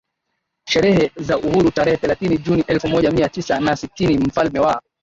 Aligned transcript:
sherehe 0.69 1.11
za 1.15 1.37
Uhuru 1.37 1.71
tarehe 1.71 1.97
thelathini 1.97 2.37
Juni 2.37 2.63
elfu 2.67 2.87
moja 2.87 3.11
Mia 3.11 3.29
Tisa 3.29 3.59
na 3.59 3.75
sitini 3.75 4.17
Mfalme 4.17 4.59
wa 4.59 4.81